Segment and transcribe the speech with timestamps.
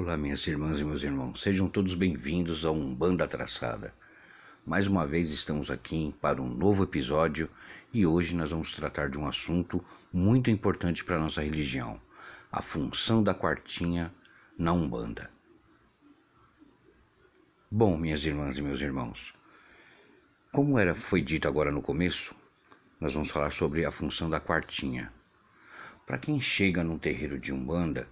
[0.00, 3.92] Olá, minhas irmãs e meus irmãos, sejam todos bem-vindos a Umbanda Traçada.
[4.64, 7.50] Mais uma vez estamos aqui para um novo episódio
[7.92, 12.00] e hoje nós vamos tratar de um assunto muito importante para a nossa religião:
[12.52, 14.14] a função da quartinha
[14.56, 15.32] na Umbanda.
[17.68, 19.34] Bom, minhas irmãs e meus irmãos,
[20.52, 22.36] como era foi dito agora no começo,
[23.00, 25.12] nós vamos falar sobre a função da quartinha.
[26.06, 28.08] Para quem chega num terreiro de Umbanda,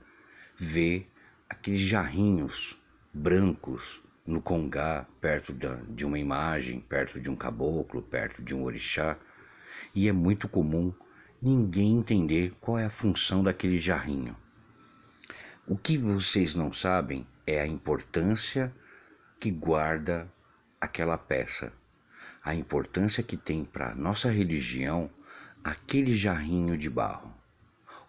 [0.56, 1.06] vê
[1.48, 2.76] aqueles jarrinhos
[3.12, 5.54] brancos no congá, perto
[5.88, 9.16] de uma imagem, perto de um caboclo, perto de um orixá,
[9.94, 10.92] e é muito comum
[11.40, 14.36] ninguém entender qual é a função daquele jarrinho.
[15.66, 18.74] O que vocês não sabem é a importância
[19.38, 20.30] que guarda
[20.80, 21.72] aquela peça,
[22.42, 25.10] a importância que tem para nossa religião
[25.62, 27.34] aquele jarrinho de barro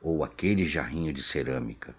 [0.02, 1.96] ou aquele jarrinho de cerâmica.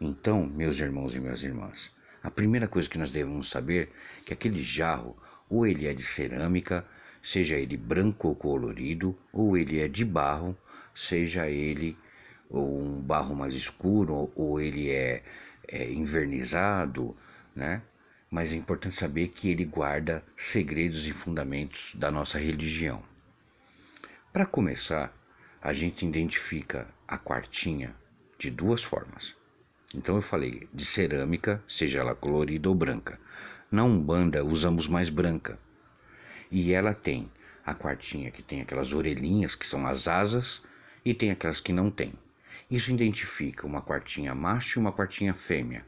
[0.00, 1.90] Então, meus irmãos e minhas irmãs,
[2.22, 3.88] a primeira coisa que nós devemos saber
[4.20, 5.16] é que aquele jarro,
[5.48, 6.84] ou ele é de cerâmica,
[7.22, 10.56] seja ele branco ou colorido, ou ele é de barro,
[10.94, 11.96] seja ele
[12.50, 15.22] ou um barro mais escuro, ou ele é,
[15.66, 15.88] é
[17.54, 17.82] né?
[18.30, 23.02] Mas é importante saber que ele guarda segredos e fundamentos da nossa religião.
[24.32, 25.12] Para começar,
[25.62, 27.94] a gente identifica a quartinha
[28.38, 29.34] de duas formas.
[29.94, 33.18] Então eu falei de cerâmica, seja ela colorida ou branca.
[33.70, 35.58] Na Umbanda usamos mais branca.
[36.50, 37.30] E ela tem
[37.64, 40.62] a quartinha que tem aquelas orelhinhas, que são as asas,
[41.04, 42.12] e tem aquelas que não tem.
[42.70, 45.86] Isso identifica uma quartinha macho e uma quartinha fêmea.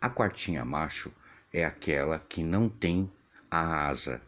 [0.00, 1.12] A quartinha macho
[1.52, 3.10] é aquela que não tem
[3.50, 4.20] a asa.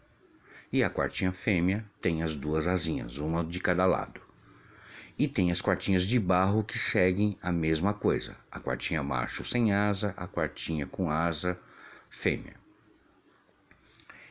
[0.73, 4.26] E a quartinha fêmea tem as duas asinhas, uma de cada lado.
[5.19, 8.37] E tem as quartinhas de barro que seguem a mesma coisa.
[8.51, 11.59] A quartinha macho sem asa, a quartinha com asa
[12.11, 12.55] fêmea.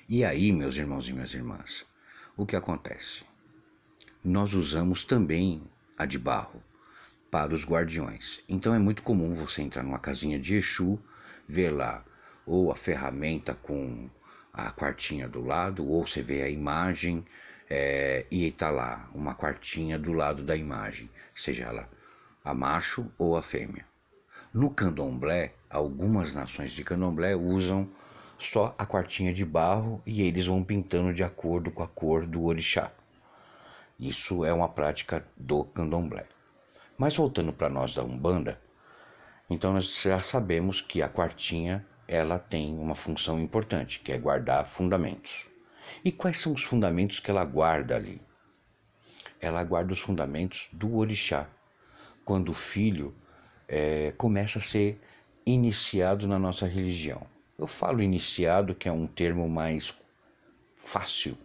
[0.07, 1.85] E aí, meus irmãos e minhas irmãs,
[2.38, 3.23] o que acontece?
[4.23, 5.63] Nós usamos também
[5.97, 6.62] a de barro
[7.31, 8.41] para os guardiões.
[8.47, 11.00] Então é muito comum você entrar numa casinha de Exu,
[11.47, 12.06] ver lá
[12.46, 14.07] ou a ferramenta com
[14.53, 17.25] a quartinha do lado, ou você vê a imagem
[17.70, 21.90] é, e está lá uma quartinha do lado da imagem, seja ela
[22.44, 23.86] a macho ou a fêmea.
[24.53, 27.90] No candomblé, algumas nações de candomblé usam
[28.38, 32.46] só a quartinha de barro e eles vão pintando de acordo com a cor do
[32.46, 32.92] orixá.
[34.00, 36.26] Isso é uma prática do candomblé.
[36.97, 38.62] Mas voltando para nós da Umbanda,
[39.50, 44.66] então nós já sabemos que a quartinha ela tem uma função importante, que é guardar
[44.66, 45.47] fundamentos.
[46.03, 48.22] E quais são os fundamentos que ela guarda ali?
[49.40, 51.47] Ela guarda os fundamentos do orixá.
[52.23, 53.13] Quando o filho
[53.68, 55.00] é, começa a ser
[55.46, 57.25] iniciado na nossa religião.
[57.57, 59.96] Eu falo iniciado, que é um termo mais
[60.75, 61.38] fácil,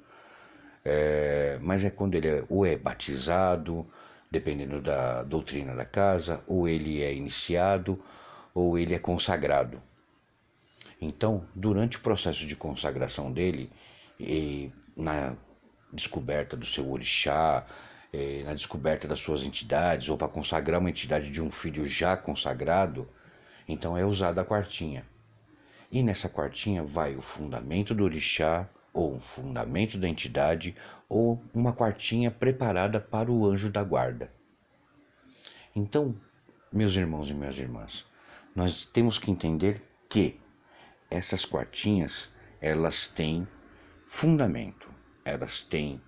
[0.85, 3.87] é, mas é quando ele é, ou é batizado,
[4.31, 8.03] dependendo da doutrina da casa, ou ele é iniciado,
[8.55, 9.83] ou ele é consagrado.
[11.01, 13.71] Então, durante o processo de consagração dele,
[14.21, 15.37] e na
[15.93, 17.67] descoberta do seu orixá,
[18.13, 22.17] eh, na descoberta das suas entidades, ou para consagrar uma entidade de um filho já
[22.17, 23.09] consagrado,
[23.67, 25.07] então é usada a quartinha.
[25.91, 30.75] E nessa quartinha vai o fundamento do orixá, ou um fundamento da entidade,
[31.09, 34.33] ou uma quartinha preparada para o anjo da guarda.
[35.75, 36.15] Então,
[36.73, 38.05] meus irmãos e minhas irmãs,
[38.55, 40.39] nós temos que entender que
[41.09, 42.31] essas quartinhas,
[42.61, 43.47] elas têm
[44.13, 44.93] fundamento,
[45.25, 46.03] elas têm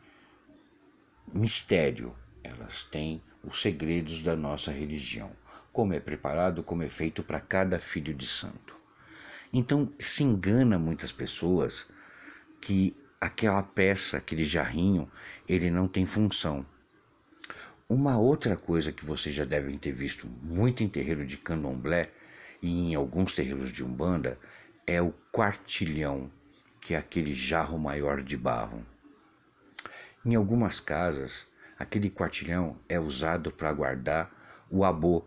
[1.33, 5.31] mistério, elas têm os segredos da nossa religião,
[5.73, 8.77] como é preparado, como é feito para cada filho de santo.
[9.53, 11.87] Então se engana muitas pessoas
[12.61, 15.09] que aquela peça, aquele jarrinho,
[15.49, 16.67] ele não tem função.
[17.89, 22.11] Uma outra coisa que vocês já devem ter visto muito em terreiro de candomblé
[22.61, 24.37] e em alguns terreiros de umbanda
[24.87, 26.31] é o quartilhão
[26.83, 28.85] que é aquele jarro maior de barro.
[30.25, 31.47] Em algumas casas,
[31.79, 34.31] aquele quartilhão é usado para guardar
[34.69, 35.25] o abô,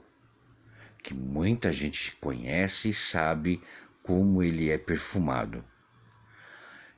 [1.02, 3.62] que muita gente conhece e sabe
[4.04, 5.64] como ele é perfumado.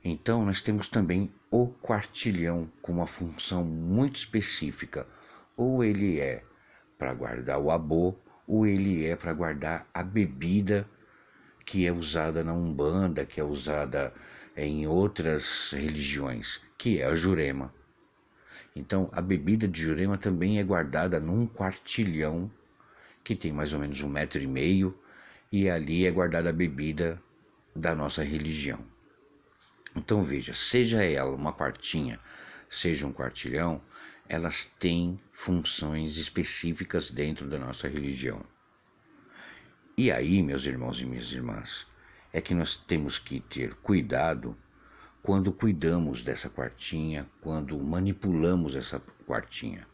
[0.04, 5.06] Então, nós temos também o quartilhão com uma função muito específica.
[5.56, 6.42] Ou ele é
[6.96, 8.14] para guardar o abô,
[8.46, 10.88] ou ele é para guardar a bebida
[11.64, 14.12] que é usada na Umbanda, que é usada
[14.58, 17.72] em outras religiões, que é a jurema.
[18.74, 22.50] Então, a bebida de jurema também é guardada num quartilhão
[23.22, 24.98] que tem mais ou menos um metro e meio
[25.52, 27.22] e ali é guardada a bebida
[27.74, 28.84] da nossa religião.
[29.94, 32.18] Então veja, seja ela uma quartinha,
[32.68, 33.80] seja um quartilhão,
[34.28, 38.44] elas têm funções específicas dentro da nossa religião.
[39.96, 41.86] E aí, meus irmãos e minhas irmãs,
[42.32, 44.56] é que nós temos que ter cuidado
[45.22, 49.86] quando cuidamos dessa quartinha, quando manipulamos essa quartinha.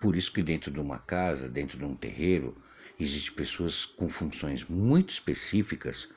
[0.00, 2.56] Por isso que dentro de uma casa, dentro de um terreiro,
[2.98, 6.08] existem pessoas com funções muito específicas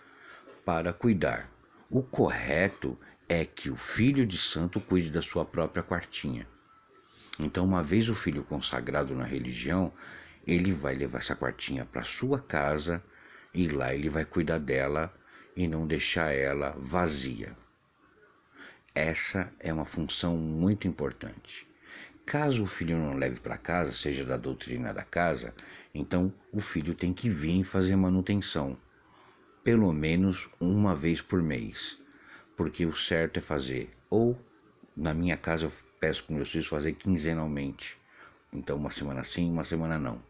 [0.65, 1.49] para cuidar.
[1.89, 2.97] O correto
[3.27, 6.47] é que o filho de santo cuide da sua própria quartinha.
[7.39, 9.91] Então, uma vez o filho consagrado na religião,
[10.45, 13.03] ele vai levar essa quartinha para sua casa
[13.53, 15.13] e lá ele vai cuidar dela
[15.55, 17.55] e não deixar ela vazia.
[18.95, 21.67] Essa é uma função muito importante.
[22.25, 25.53] Caso o filho não leve para casa, seja da doutrina da casa,
[25.93, 28.77] então o filho tem que vir fazer manutenção,
[29.63, 31.97] pelo menos uma vez por mês,
[32.55, 34.39] porque o certo é fazer ou
[34.95, 37.97] na minha casa eu peço para meus filhos fazer quinzenalmente.
[38.53, 40.21] Então, uma semana sim, uma semana não.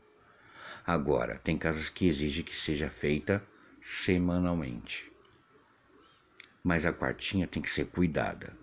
[0.86, 3.44] Agora, tem casas que exigem que seja feita
[3.82, 5.13] semanalmente.
[6.64, 8.58] Mas a quartinha tem que ser cuidada.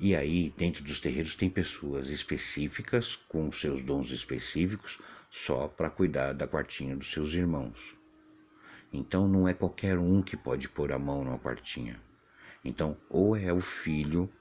[0.00, 6.32] E aí, dentro dos terreiros, tem pessoas específicas, com seus dons específicos, só para cuidar
[6.32, 7.96] da quartinha dos seus irmãos.
[8.92, 12.00] Então, não é qualquer um que pode pôr a mão numa quartinha.
[12.64, 14.32] Então, ou é o filho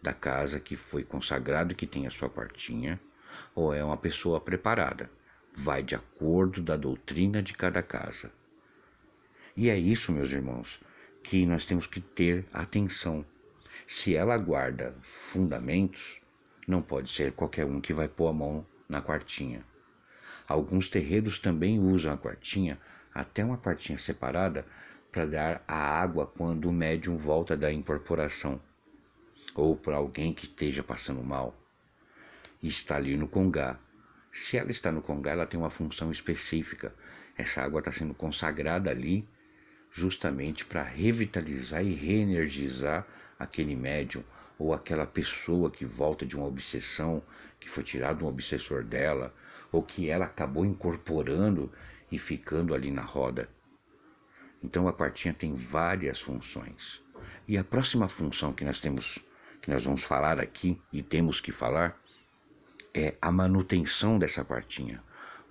[0.00, 3.00] da casa que foi consagrado que tem a sua quartinha,
[3.54, 5.10] ou é uma pessoa preparada.
[5.52, 8.32] Vai de acordo da doutrina de cada casa.
[9.56, 10.80] E é isso, meus irmãos,
[11.22, 13.24] que nós temos que ter atenção.
[13.86, 16.20] Se ela guarda fundamentos,
[16.66, 19.64] não pode ser qualquer um que vai pôr a mão na quartinha.
[20.46, 22.78] Alguns terreiros também usam a quartinha,
[23.14, 24.66] até uma quartinha separada,
[25.10, 28.60] para dar a água quando o médium volta da incorporação
[29.54, 31.56] ou para alguém que esteja passando mal
[32.62, 33.78] e está ali no congá.
[34.32, 36.94] Se ela está no congá, ela tem uma função específica.
[37.36, 39.28] Essa água está sendo consagrada ali
[39.90, 43.06] justamente para revitalizar e reenergizar
[43.38, 44.22] aquele médium
[44.58, 47.22] ou aquela pessoa que volta de uma obsessão,
[47.58, 49.34] que foi tirado um obsessor dela,
[49.72, 51.72] ou que ela acabou incorporando
[52.12, 53.48] e ficando ali na roda.
[54.62, 57.02] Então a quartinha tem várias funções.
[57.48, 59.18] E a próxima função que nós temos
[59.60, 62.00] que nós vamos falar aqui e temos que falar
[62.94, 65.02] é a manutenção dessa quartinha.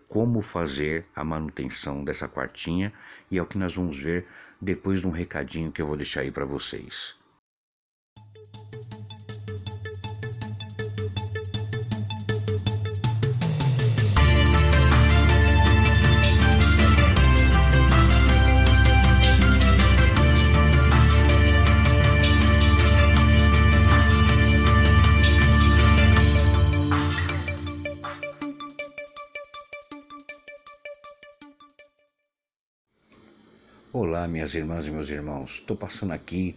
[0.09, 2.91] Como fazer a manutenção dessa quartinha
[3.31, 4.27] e é o que nós vamos ver
[4.59, 7.18] depois de um recadinho que eu vou deixar aí para vocês.
[34.19, 35.51] Olá, minhas irmãs e meus irmãos.
[35.51, 36.53] Estou passando aqui,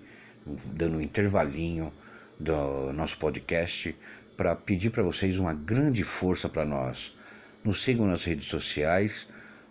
[0.75, 1.92] dando um intervalinho
[2.37, 3.97] do nosso podcast
[4.37, 7.14] para pedir para vocês uma grande força para nós.
[7.62, 9.28] Nos sigam nas redes sociais.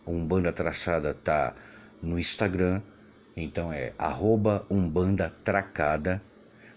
[0.08, 1.54] Umbanda Traçada tá
[2.02, 2.82] no Instagram,
[3.36, 3.92] então é
[4.70, 6.22] @umbandatracada.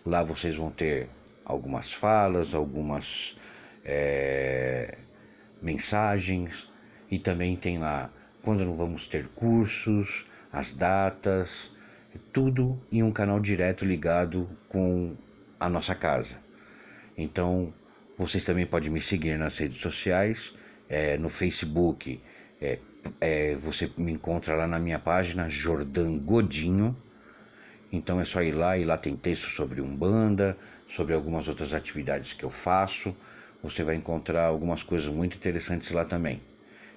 [0.05, 1.09] Lá vocês vão ter
[1.45, 3.37] algumas falas, algumas
[3.85, 4.99] é,
[5.63, 6.69] mensagens
[7.09, 8.11] e também tem lá
[8.43, 11.73] quando não vamos ter cursos as datas,
[12.33, 15.17] tudo em um canal direto ligado com
[15.59, 16.39] a nossa casa.
[17.19, 17.75] Então,
[18.17, 20.55] vocês também podem me seguir nas redes sociais,
[20.89, 22.21] é, no Facebook,
[22.63, 22.79] é,
[23.21, 26.97] é, você me encontra lá na minha página Jordan Godinho.
[27.91, 30.57] Então é só ir lá e lá tem texto sobre Umbanda,
[30.87, 33.15] sobre algumas outras atividades que eu faço.
[33.63, 36.41] Você vai encontrar algumas coisas muito interessantes lá também.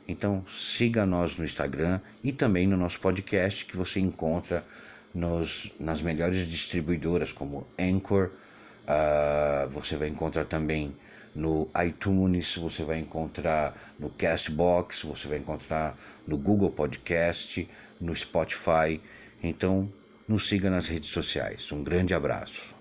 [0.08, 4.64] Então siga nós no Instagram e também no nosso podcast que você encontra
[5.14, 8.30] nos, nas melhores distribuidoras como Anchor,
[8.88, 10.96] uh, você vai encontrar também
[11.36, 17.68] no iTunes, você vai encontrar no Castbox, você vai encontrar no Google Podcast,
[18.00, 19.02] no Spotify.
[19.44, 19.92] Então
[20.28, 21.72] nos siga nas redes sociais.
[21.72, 22.77] Um grande abraço.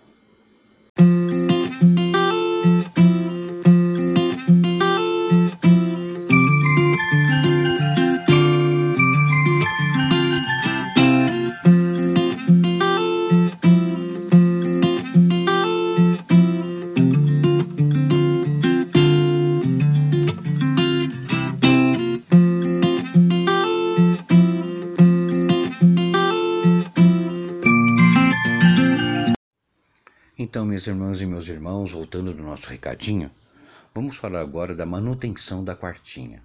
[30.77, 33.31] Minhas irmãs e meus irmãos, voltando do nosso recadinho,
[33.95, 36.43] vamos falar agora da manutenção da quartinha.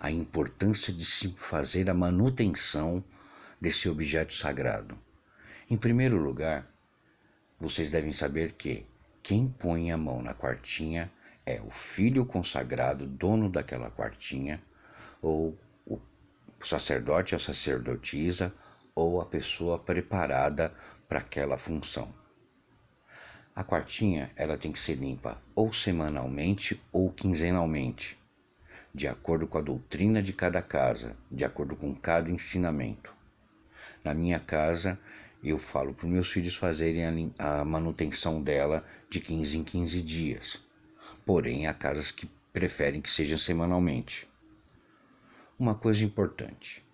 [0.00, 3.04] A importância de se fazer a manutenção
[3.60, 4.98] desse objeto sagrado.
[5.68, 6.66] Em primeiro lugar,
[7.60, 8.86] vocês devem saber que
[9.22, 11.12] quem põe a mão na quartinha
[11.44, 14.58] é o filho consagrado, dono daquela quartinha,
[15.20, 15.54] ou
[15.86, 16.00] o
[16.60, 18.54] sacerdote, a sacerdotisa,
[18.94, 20.72] ou a pessoa preparada
[21.06, 22.10] para aquela função.
[23.56, 28.18] A quartinha ela tem que ser limpa ou semanalmente ou quinzenalmente,
[28.92, 33.14] de acordo com a doutrina de cada casa, de acordo com cada ensinamento.
[34.04, 35.00] Na minha casa,
[35.42, 40.62] eu falo para meus filhos fazerem a, manutenção dela de 15 em 15 dias.
[41.24, 44.28] Porém, há casas que preferem que seja semanalmente.
[45.58, 46.84] Uma coisa importante: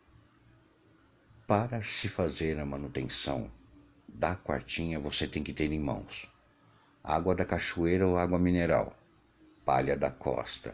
[1.44, 3.50] para se fazer a manutenção
[4.06, 6.30] da quartinha, você tem que ter em mãos
[7.04, 8.96] água da cachoeira ou água mineral,
[9.64, 10.72] palha da costa,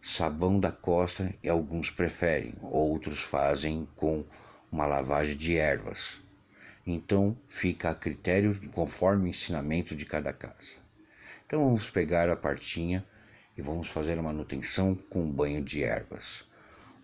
[0.00, 4.24] sabão da costa e alguns preferem, outros fazem com
[4.72, 6.20] uma lavagem de ervas.
[6.84, 10.76] Então fica a critério conforme o ensinamento de cada casa.
[11.46, 13.06] Então vamos pegar a partinha
[13.56, 16.44] e vamos fazer a manutenção com banho de ervas.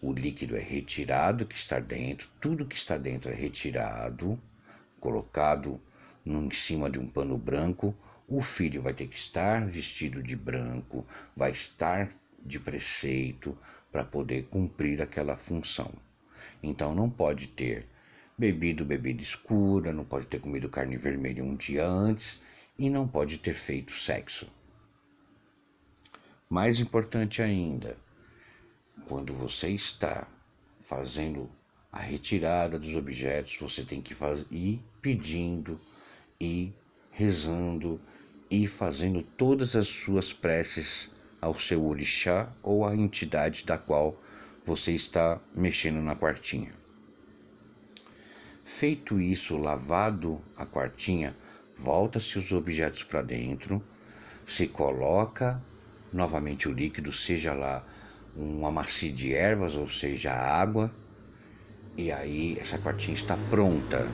[0.02, 4.40] O líquido é retirado que está dentro, tudo que está dentro é retirado,
[4.98, 5.80] colocado
[6.38, 7.94] em cima de um pano branco,
[8.28, 11.04] o filho vai ter que estar vestido de branco,
[11.36, 12.08] vai estar
[12.44, 13.56] de preceito
[13.90, 15.92] para poder cumprir aquela função.
[16.62, 17.86] Então não pode ter
[18.38, 22.40] bebido bebida escura, não pode ter comido carne vermelha um dia antes
[22.78, 24.50] e não pode ter feito sexo.
[26.48, 27.96] Mais importante ainda,
[29.06, 30.26] quando você está
[30.80, 31.50] fazendo
[31.92, 35.78] a retirada dos objetos, você tem que fazer, ir pedindo
[36.40, 36.72] e
[37.10, 38.00] rezando
[38.50, 44.18] e fazendo todas as suas preces ao seu orixá ou à entidade da qual
[44.64, 46.72] você está mexendo na quartinha.
[48.64, 51.36] Feito isso, lavado a quartinha,
[51.76, 53.82] volta-se os objetos para dentro,
[54.46, 55.62] se coloca
[56.12, 57.84] novamente o líquido, seja lá
[58.36, 60.90] um amacio de ervas ou seja água,
[61.96, 64.06] e aí essa quartinha está pronta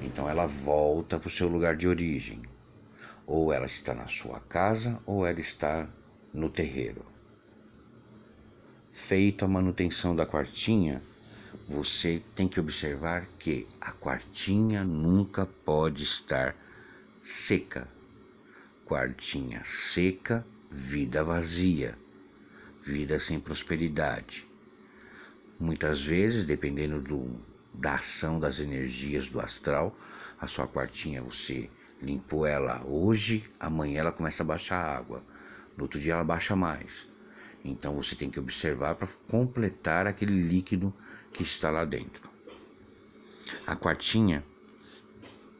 [0.00, 2.42] então ela volta para o seu lugar de origem.
[3.26, 5.88] Ou ela está na sua casa ou ela está
[6.32, 7.04] no terreiro.
[8.90, 11.00] Feito a manutenção da quartinha,
[11.68, 16.56] você tem que observar que a quartinha nunca pode estar
[17.22, 17.86] seca.
[18.84, 21.96] Quartinha seca, vida vazia,
[22.82, 24.46] vida sem prosperidade.
[25.58, 27.40] Muitas vezes, dependendo do,
[27.80, 29.96] da ação das energias do astral.
[30.38, 31.70] A sua quartinha você
[32.00, 35.22] limpou ela hoje, amanhã ela começa a baixar água,
[35.76, 37.08] no outro dia ela baixa mais.
[37.64, 40.94] Então você tem que observar para completar aquele líquido
[41.32, 42.30] que está lá dentro.
[43.66, 44.44] A quartinha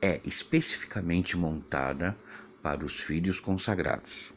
[0.00, 2.17] é especificamente montada
[2.62, 4.33] para os filhos consagrados.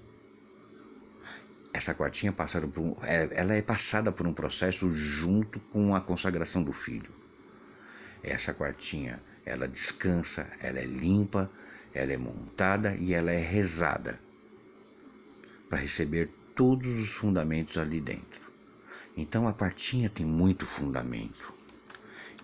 [1.74, 6.02] Essa quartinha passada por um, é, ela é passada por um processo junto com a
[6.02, 7.23] consagração do filho.
[8.24, 11.52] Essa quartinha, ela descansa, ela é limpa,
[11.94, 14.20] ela é montada e ela é rezada
[15.70, 18.52] para receber todos os fundamentos ali dentro.
[19.18, 21.54] Então a quartinha tem muito fundamento.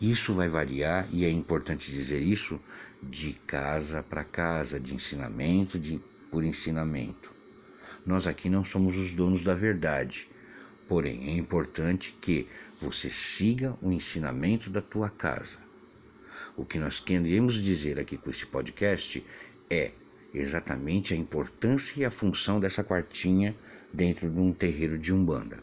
[0.02, 2.60] Isso vai variar e é importante dizer isso
[3.02, 7.34] de casa para casa, de ensinamento de, por ensinamento.
[8.06, 10.30] Nós aqui não somos os donos da verdade,
[10.88, 12.48] porém é importante que
[12.82, 15.69] você siga o ensinamento da tua casa.
[16.60, 19.26] O que nós queremos dizer aqui com esse podcast
[19.70, 19.94] é
[20.34, 23.56] exatamente a importância e a função dessa quartinha
[23.94, 25.58] dentro de um terreiro de umbanda.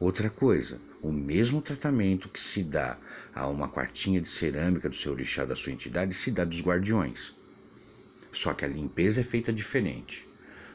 [0.00, 2.96] Outra coisa, o mesmo tratamento que se dá
[3.34, 7.36] a uma quartinha de cerâmica do seu orixá da sua entidade se dá dos guardiões.
[8.32, 10.26] Só que a limpeza é feita diferente.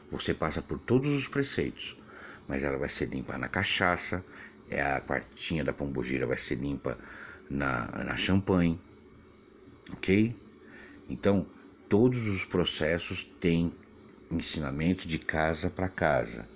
[0.08, 2.00] Você passa por todos os preceitos,
[2.46, 4.24] mas ela vai ser limpa na cachaça,
[4.70, 6.96] é a quartinha da pombogira vai ser limpa
[7.50, 8.80] na, na champanhe,
[9.92, 10.34] ok?
[11.08, 11.44] Então,
[11.88, 13.72] todos os processos têm
[14.30, 16.48] ensinamento de casa para casa.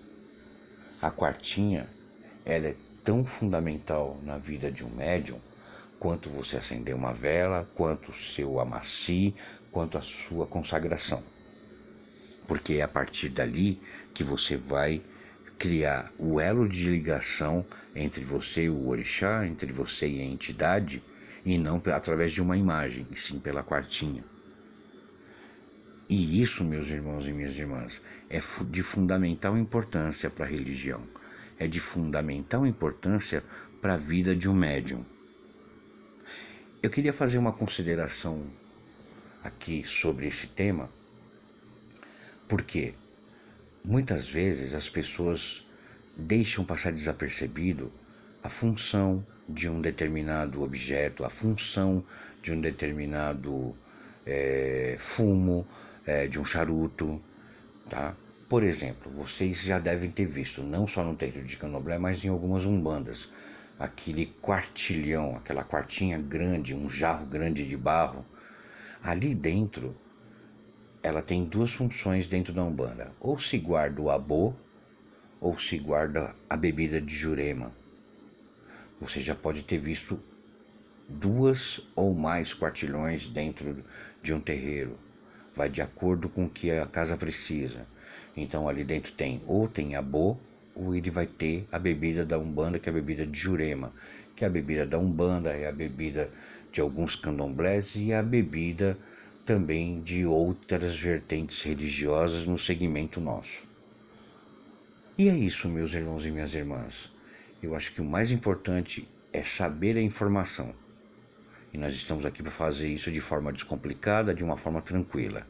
[1.02, 1.88] A quartinha,
[2.44, 5.40] ela é tão fundamental na vida de um médium
[5.98, 9.34] quanto você acender uma vela, quanto o seu amaci,
[9.72, 11.22] quanto a sua consagração.
[12.46, 13.80] Porque é a partir dali
[14.12, 15.02] que você vai
[15.58, 21.02] criar o elo de ligação entre você e o orixá, entre você e a entidade,
[21.44, 24.24] e não através de uma imagem, e sim pela quartinha.
[26.08, 31.02] E isso, meus irmãos e minhas irmãs, é de fundamental importância para a religião,
[31.58, 33.42] é de fundamental importância
[33.80, 35.04] para a vida de um médium.
[36.82, 38.46] Eu queria fazer uma consideração
[39.42, 40.90] aqui sobre esse tema,
[42.46, 42.94] porque
[43.84, 45.64] muitas vezes as pessoas
[46.16, 47.92] deixam passar desapercebido
[48.42, 52.02] a função de um determinado objeto, a função
[52.42, 53.76] de um determinado
[54.24, 55.66] é, fumo,
[56.06, 57.20] é, de um charuto,
[57.90, 58.14] tá?
[58.48, 62.28] Por exemplo, vocês já devem ter visto, não só no terreiro de Candomblé, mas em
[62.28, 63.28] algumas umbandas,
[63.78, 68.24] aquele quartilhão, aquela quartinha grande, um jarro grande de barro.
[69.02, 69.94] Ali dentro,
[71.04, 74.54] ela tem duas funções dentro da umbanda: ou se guarda o abô,
[75.38, 77.70] ou se guarda a bebida de jurema.
[78.98, 80.18] Você já pode ter visto
[81.06, 83.76] duas ou mais quartilhões dentro
[84.22, 84.98] de um terreiro.
[85.54, 87.86] Vai de acordo com o que a casa precisa.
[88.34, 90.38] Então ali dentro tem ou tem abô,
[90.74, 93.92] ou ele vai ter a bebida da Umbanda, que é a bebida de Jurema,
[94.34, 96.30] que é a bebida da Umbanda, é a bebida
[96.72, 98.98] de alguns candomblés e a bebida
[99.44, 103.66] também de outras vertentes religiosas no segmento nosso.
[105.18, 107.12] E é isso, meus irmãos e minhas irmãs.
[107.62, 110.74] Eu acho que o mais importante é saber a informação.
[111.72, 115.46] E nós estamos aqui para fazer isso de forma descomplicada, de uma forma tranquila.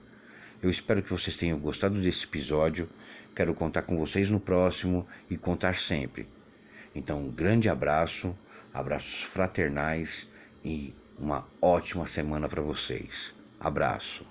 [0.63, 2.89] Eu espero que vocês tenham gostado desse episódio.
[3.35, 6.27] Quero contar com vocês no próximo e contar sempre.
[6.95, 8.37] Então, um grande abraço,
[8.73, 10.27] abraços fraternais
[10.65, 13.35] e uma ótima semana para vocês.
[13.65, 14.25] Abraço.